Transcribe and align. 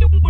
you 0.00 0.29